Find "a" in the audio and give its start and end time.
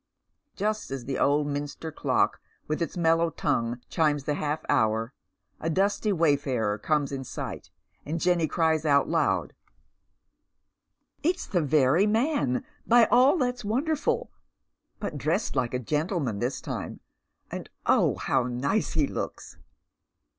5.59-5.69, 15.75-15.77